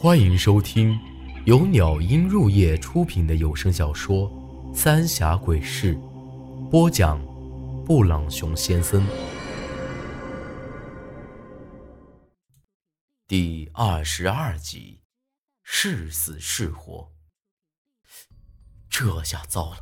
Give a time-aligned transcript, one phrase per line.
[0.00, 0.96] 欢迎收听
[1.44, 4.30] 由鸟音入夜出品的有声小说
[4.72, 5.96] 《三峡鬼事》，
[6.68, 7.20] 播讲：
[7.84, 9.04] 布朗熊先生。
[13.26, 15.00] 第二十二集，
[15.64, 17.10] 是死是活。
[18.88, 19.78] 这下糟了，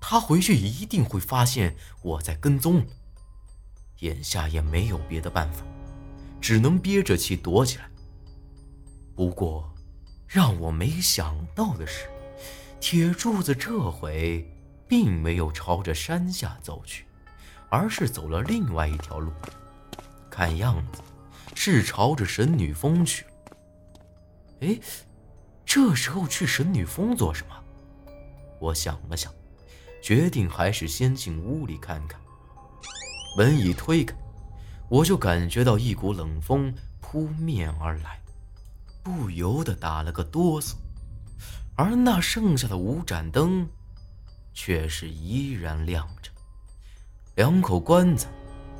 [0.00, 2.84] 他回去一定会发现我在跟踪。
[4.00, 5.64] 眼下也没有别的办法，
[6.40, 7.88] 只能憋着气躲起来。
[9.14, 9.72] 不过，
[10.26, 12.08] 让我没想到的是，
[12.80, 14.44] 铁柱子这回
[14.88, 17.06] 并没有朝着山下走去，
[17.70, 19.32] 而是走了另外一条路，
[20.28, 21.00] 看样子
[21.54, 23.30] 是朝着神女峰去了。
[24.62, 24.78] 哎，
[25.64, 27.54] 这时候去神女峰做什么？
[28.58, 29.32] 我想了想，
[30.02, 32.20] 决定还是先进屋里看看。
[33.36, 34.16] 门一推开，
[34.88, 38.20] 我就感觉到一股冷风扑面而来。
[39.04, 40.76] 不由得打了个哆嗦，
[41.76, 43.68] 而那剩下的五盏灯，
[44.54, 46.30] 却是依然亮着。
[47.34, 48.30] 两口棺材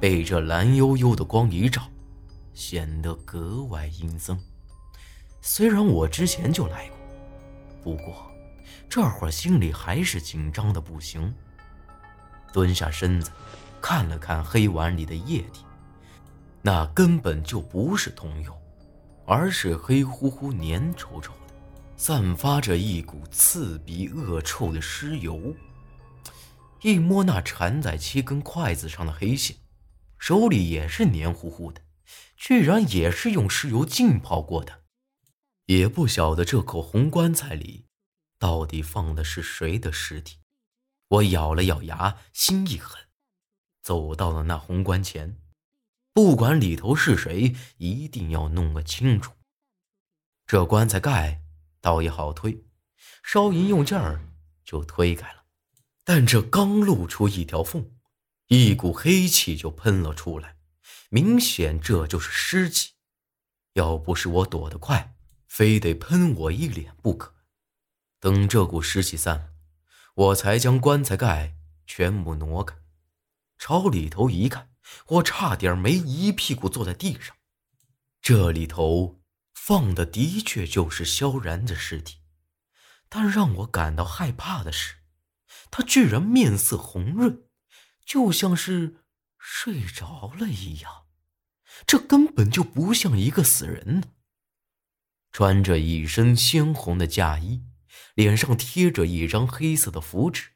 [0.00, 1.82] 被这蓝幽幽的光一照，
[2.54, 4.38] 显得格外阴森。
[5.42, 6.96] 虽然我之前就来过，
[7.84, 8.32] 不过
[8.88, 11.32] 这会儿心里还是紧张的不行。
[12.54, 13.30] 蹲下身子，
[13.82, 15.62] 看了看黑碗里的液体，
[16.62, 18.56] 那根本就不是桐油。
[19.26, 21.54] 而是黑乎乎、粘稠稠的，
[21.96, 25.54] 散发着一股刺鼻恶臭的尸油。
[26.82, 29.56] 一摸那缠在七根筷子上的黑线，
[30.18, 31.82] 手里也是黏糊糊的，
[32.36, 34.84] 居然也是用尸油浸泡过的。
[35.64, 37.86] 也不晓得这口红棺材里
[38.38, 40.38] 到底放的是谁的尸体。
[41.08, 43.00] 我咬了咬牙，心一狠，
[43.82, 45.38] 走到了那红棺前。
[46.16, 49.34] 不管里头是谁，一定要弄个清楚。
[50.46, 51.42] 这棺材盖
[51.82, 52.64] 倒也好推，
[53.22, 54.26] 稍一用劲儿
[54.64, 55.44] 就推开了。
[56.04, 57.90] 但这刚露出一条缝，
[58.46, 60.56] 一股黑气就喷了出来，
[61.10, 62.94] 明显这就是尸气。
[63.74, 65.14] 要不是我躲得快，
[65.46, 67.34] 非得喷我一脸不可。
[68.20, 69.50] 等这股湿气散了，
[70.14, 71.56] 我才将棺材盖
[71.86, 72.74] 全部挪开，
[73.58, 74.70] 朝里头一看。
[75.06, 77.36] 我差点没一屁股坐在地上。
[78.20, 79.20] 这里头
[79.54, 82.18] 放的的确就是萧然的尸体，
[83.08, 84.96] 但让我感到害怕的是，
[85.70, 87.44] 他居然面色红润，
[88.04, 89.04] 就像是
[89.38, 91.06] 睡着了一样。
[91.86, 94.08] 这根本就不像一个死人呢。
[95.30, 97.62] 穿着一身鲜红的嫁衣，
[98.14, 100.52] 脸上贴着一张黑色的符纸，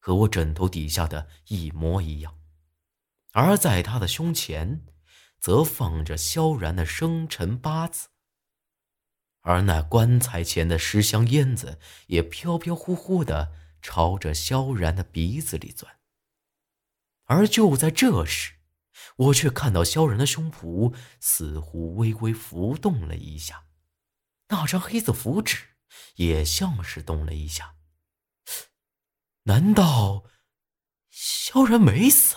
[0.00, 2.37] 和我枕头底下的一模一样。
[3.32, 4.84] 而在他的胸前，
[5.38, 8.08] 则放着萧然的生辰八字。
[9.42, 11.78] 而那棺材前的尸香烟子
[12.08, 15.98] 也飘飘忽忽的朝着萧然的鼻子里钻。
[17.24, 18.54] 而就在这时，
[19.16, 23.66] 我却看到萧然的胸脯似乎微微浮动了一下，
[24.48, 25.76] 那张黑色符纸
[26.16, 27.76] 也像是动了一下。
[29.44, 30.24] 难道
[31.08, 32.34] 萧然没死？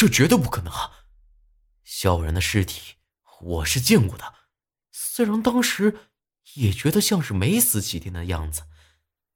[0.00, 1.04] 这绝对不可能啊！
[1.84, 2.94] 萧然的尸体
[3.38, 4.34] 我是见过的，
[4.90, 6.08] 虽然当时
[6.54, 8.62] 也觉得像是没死几天的样子，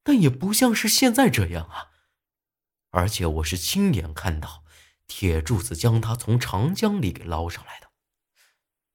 [0.02, 1.90] 但也不像是现在这样啊！
[2.92, 4.64] 而且我是亲眼看到
[5.06, 7.90] 铁柱子将他从长江里给捞上来的。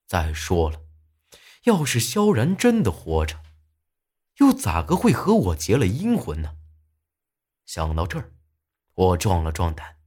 [0.08, 0.82] 再说了，
[1.66, 3.44] 要是萧然真的活着，
[4.38, 6.56] 又咋个会和我结了阴婚呢？
[7.64, 8.32] 想到这儿，
[8.94, 9.99] 我壮了壮胆。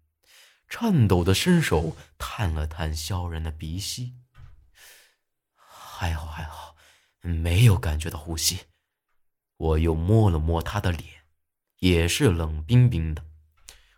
[0.75, 4.15] 颤抖的伸手探了探萧然的鼻息，
[5.53, 6.75] 还好还好，
[7.21, 8.61] 没有感觉到呼吸。
[9.55, 11.25] 我又摸了摸他的脸，
[11.77, 13.23] 也是冷冰冰的。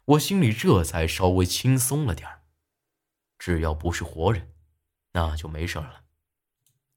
[0.03, 2.29] 我心里这才稍微轻松了点
[3.39, 4.53] 只要不是活人，
[5.13, 6.03] 那就没事了。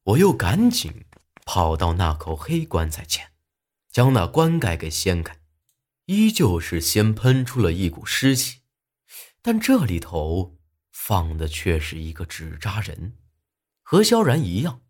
[0.03, 1.05] 我又赶紧
[1.45, 3.31] 跑到那口黑棺材前，
[3.89, 5.39] 将那棺盖给掀开，
[6.07, 8.58] 依旧是先喷出了一股湿气。
[9.41, 10.57] 但这里头
[10.91, 13.17] 放的却是一个纸扎人，
[13.81, 14.81] 和萧然一样，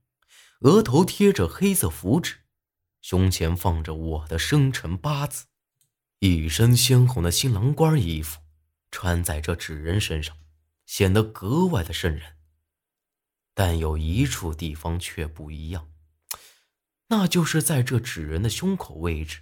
[0.62, 2.38] 额头贴着黑色符纸，
[3.02, 5.46] 胸前放着我的生辰八字，
[6.20, 8.42] 一身鲜红的新郎官衣服，
[8.92, 10.36] 穿在这纸人身上，
[10.86, 12.38] 显得格外的瘆人。
[13.54, 15.92] 但有一处地方却不一样，
[17.08, 19.42] 那就是在这纸人的胸口位置，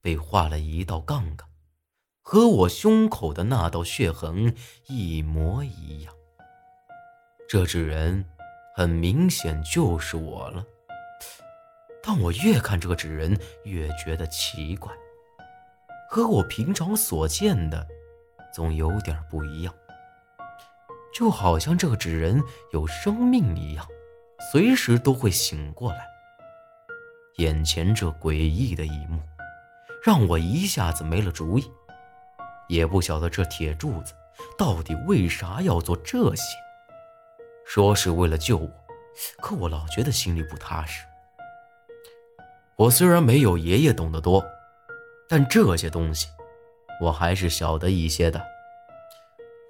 [0.00, 1.48] 被画了一道杠杠。
[2.28, 4.52] 和我胸口的那道血痕
[4.88, 6.12] 一模一样。
[7.48, 8.24] 这纸人
[8.74, 10.66] 很明显就是我了。
[12.02, 14.92] 但我越看这个纸人，越觉得奇怪，
[16.10, 17.86] 和我平常所见的
[18.52, 19.72] 总有点不一样，
[21.14, 23.86] 就好像这个纸人有生命一样，
[24.50, 26.04] 随时都会醒过来。
[27.36, 29.20] 眼前这诡异的一幕，
[30.02, 31.70] 让我一下子没了主意，
[32.68, 34.12] 也不晓得这铁柱子
[34.58, 36.42] 到底为啥要做这些。
[37.64, 38.70] 说是为了救我，
[39.40, 41.04] 可我老觉得心里不踏实。
[42.76, 44.44] 我虽然没有爷爷懂得多，
[45.28, 46.28] 但这些东西
[47.00, 48.42] 我还是晓得一些的。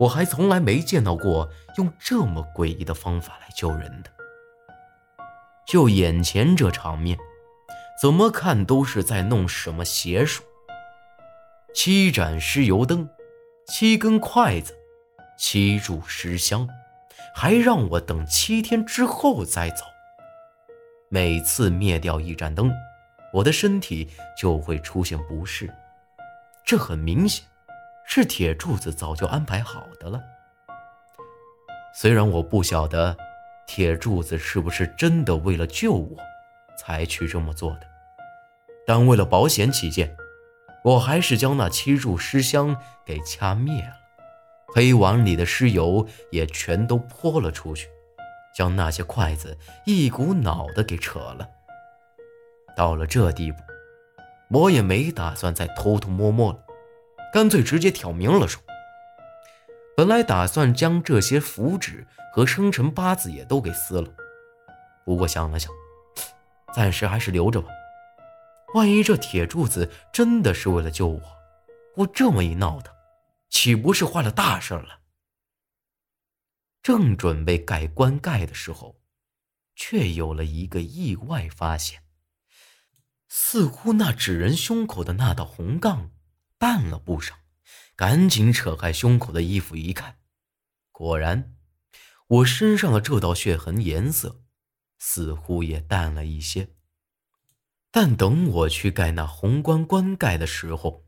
[0.01, 1.49] 我还从来没见到过
[1.79, 4.11] 用这么诡异的方法来救人的。
[5.67, 7.19] 就眼前这场面。
[7.99, 10.45] 怎么看都是在弄什么邪术。
[11.77, 13.07] 七盏尸油灯，
[13.67, 14.73] 七根筷子，
[15.37, 16.67] 七柱尸香，
[17.35, 19.85] 还让我等七天之后再走。
[21.11, 22.73] 每次灭掉一盏灯，
[23.31, 25.71] 我的身体就会出现不适。
[26.65, 27.45] 这很明显，
[28.07, 30.19] 是铁柱子早就安排好的了。
[31.95, 33.15] 虽然我不晓得
[33.67, 36.17] 铁柱子是不是真的为了救我。
[36.79, 37.87] 才去这么做的，
[38.87, 40.15] 但为了保险起见，
[40.87, 43.97] 我还是将那七柱尸香给掐灭了，
[44.69, 47.89] 黑碗里的尸油也全都泼了出去，
[48.55, 51.49] 将那些筷子一股脑的给扯了。
[52.77, 53.59] 到了这地步，
[54.49, 56.59] 我也没打算再偷偷摸摸了，
[57.33, 58.63] 干脆直接挑明了说。
[59.97, 64.09] 本来打算将这些符纸和生辰八字也都给撕了，
[65.05, 65.69] 不过想了想。
[66.73, 67.71] 暂时还是留着吧，
[68.75, 71.23] 万一这铁柱子真的是为了救我，
[71.97, 72.95] 我这么一闹腾，
[73.49, 75.01] 岂不是坏了大事了？
[76.83, 79.01] 正准备盖棺盖的时候，
[79.75, 82.03] 却有了一个意外发现，
[83.29, 86.11] 似乎那纸人胸口的那道红杠
[86.59, 87.35] 淡了不少。
[87.97, 90.19] 赶紧扯开胸口的衣服一看，
[90.93, 91.57] 果然，
[92.27, 94.43] 我身上的这道血痕颜色。
[94.99, 96.76] 似乎也淡了一些，
[97.99, 101.07] 但等我去盖那红棺棺盖的时候，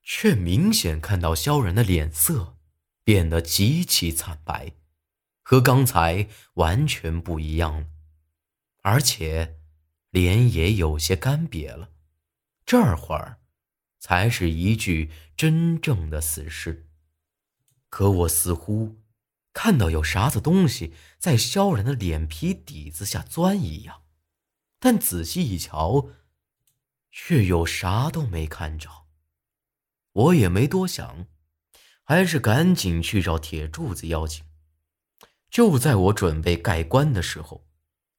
[0.00, 2.56] 却明显看到萧然的脸色
[3.02, 4.74] 变得极其惨白，
[5.42, 7.86] 和刚才完全不一样了，
[8.82, 9.56] 而且
[10.10, 11.90] 脸也有些干瘪了。
[12.64, 13.40] 这会儿
[13.98, 16.86] 才是一具真正的死尸，
[17.88, 19.00] 可我似乎……
[19.52, 24.03] 看到有啥子东西在萧然的脸皮底子下钻一样，
[24.84, 26.10] 但仔细一瞧，
[27.10, 29.06] 却又啥都没看着。
[30.12, 31.26] 我也没多想，
[32.02, 34.44] 还是赶紧去找铁柱子要紧。
[35.48, 37.66] 就在我准备盖棺的时候，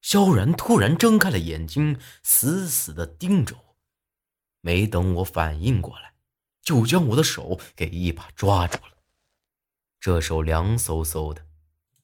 [0.02, 3.78] 萧然突然睁开了眼睛，死死的盯着我。
[4.62, 6.16] 没等我反应过来，
[6.64, 9.04] 就将我的手给一把抓住了。
[10.00, 11.46] 这手凉飕飕的，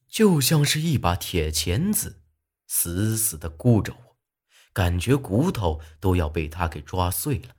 [0.06, 2.22] 就像是一把铁钳子，
[2.68, 4.11] 死死的箍着我，
[4.72, 7.56] 感觉骨头都要被他给抓碎了。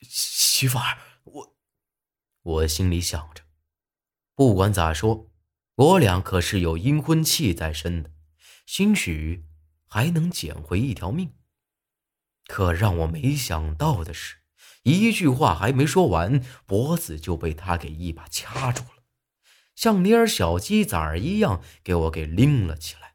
[0.00, 1.56] 媳妇儿，我，
[2.42, 3.42] 我心里想着，
[4.34, 5.30] 不管咋说，
[5.74, 8.10] 我俩可是有阴婚气在身的，
[8.66, 9.44] 兴许
[9.86, 11.34] 还能捡回一条命。
[12.46, 14.38] 可让我没想到的是，
[14.82, 19.04] 一句话还没说完，脖子就被他给一把掐住了。
[19.76, 23.09] 像捏小鸡仔儿一样给我给拎了起来。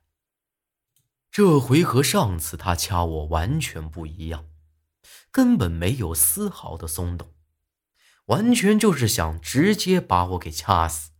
[1.36, 4.46] 这回和上次他掐我完全不一样，
[5.34, 7.34] 根本没有丝毫的松动，
[8.28, 11.12] 完全就是想直接把我给掐死。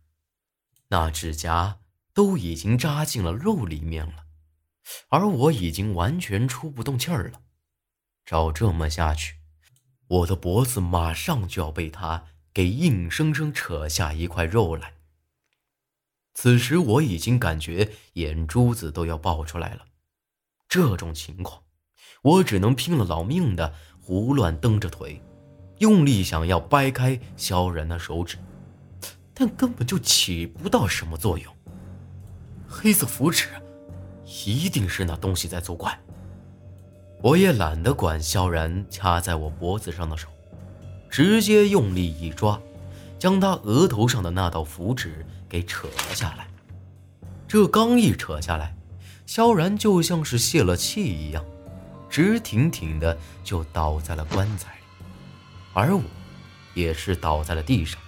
[0.88, 1.80] 那指甲
[2.14, 4.24] 都已经扎进了肉里面了，
[5.08, 7.42] 而我已经完全出不动气儿了。
[8.24, 9.34] 照这么下去，
[10.08, 14.94] 我的脖子马上就要被他给硬生生扯下一块肉来。
[16.32, 19.84] 此时我已经感觉眼珠子都要爆出来了，
[20.68, 21.62] 这种情况，
[22.22, 25.22] 我只能拼了老命的胡乱蹬着腿，
[25.78, 28.36] 用力想要掰开萧然的手指，
[29.32, 31.52] 但根本就起不到什么作用。
[32.68, 33.48] 黑色符纸，
[34.44, 35.98] 一定是那东西在作怪。
[37.22, 40.28] 我也懒得管萧然掐在我脖子上的手，
[41.08, 42.60] 直接用力一抓，
[43.18, 45.24] 将他额头上的那道符纸。
[45.48, 46.48] 给扯了下来，
[47.46, 48.75] 这刚一扯下来，
[49.26, 51.44] 萧然就像是泄了气一样，
[52.08, 55.06] 直挺挺的就倒在了棺材里，
[55.74, 56.02] 而我
[56.74, 58.00] 也是倒在了地上，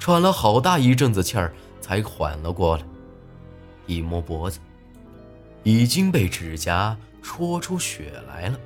[0.00, 2.84] 喘了好大一阵子气儿才缓了过来。
[3.86, 4.58] 一摸脖子，
[5.62, 8.58] 已经被指甲戳出血来了。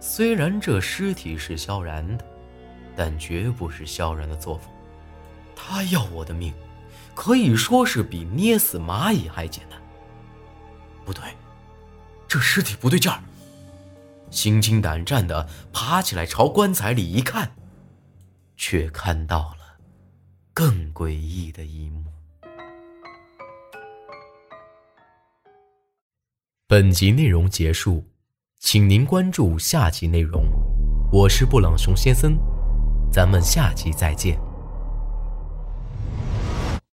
[0.00, 2.24] 虽然这尸体是萧然的，
[2.96, 4.68] 但绝不是萧然的作风。
[5.54, 6.52] 他要我的命，
[7.14, 9.78] 可以说是比捏死蚂蚁还简单。
[11.04, 11.22] 不对，
[12.28, 13.22] 这尸体不对劲儿。
[14.30, 17.52] 心惊胆战的爬起来，朝棺材里一看，
[18.56, 19.78] 却看到了
[20.54, 22.04] 更诡异的一幕。
[26.66, 28.02] 本集内容结束，
[28.58, 30.44] 请您关注下集内容。
[31.12, 32.38] 我是布朗熊先生，
[33.12, 34.40] 咱们下集再见。